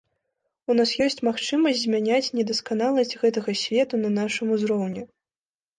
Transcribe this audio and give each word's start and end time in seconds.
У 0.73 0.75
нас 0.79 0.93
ёсць 1.07 1.21
магчымасць 1.27 1.81
змяняць 1.81 2.33
недасканаласць 2.39 3.17
гэтага 3.27 3.51
свету 3.67 3.95
на 4.07 4.17
нашым 4.19 4.47
узроўні. 4.59 5.11